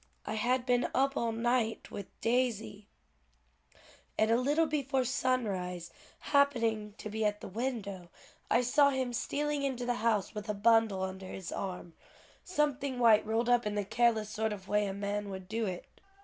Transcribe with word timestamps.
I 0.25 0.33
had 0.33 0.65
been 0.65 0.89
up 0.95 1.15
all 1.15 1.31
night 1.31 1.91
with 1.91 2.07
Daisy, 2.21 2.87
and 4.17 4.31
a 4.31 4.35
little 4.35 4.65
before 4.65 5.05
sunrise 5.05 5.91
happening 6.33 6.95
to 6.97 7.07
be 7.07 7.23
at 7.23 7.39
the 7.39 7.47
window, 7.47 8.09
I 8.49 8.61
saw 8.61 8.89
him 8.89 9.13
stealing 9.13 9.61
into 9.61 9.85
the 9.85 9.93
house 10.01 10.33
with 10.33 10.49
a 10.49 10.55
bundle 10.55 11.03
under 11.03 11.27
his 11.27 11.51
arm, 11.51 11.93
something 12.43 12.97
white 12.97 13.23
rolled 13.27 13.47
up 13.47 13.67
in 13.67 13.75
the 13.75 13.85
careless 13.85 14.31
sort 14.31 14.51
of 14.53 14.67
way 14.67 14.87
a 14.87 14.93
man 14.95 15.29
would 15.29 15.47
do 15.47 15.67
it." 15.67 15.85